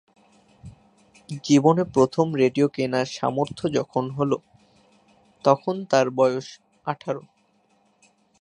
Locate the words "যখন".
3.69-4.03